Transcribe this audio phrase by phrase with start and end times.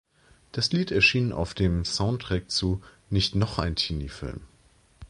[0.51, 4.41] Das Lied erschien auf dem Soundtrack zu "Nicht noch ein Teenie-Film!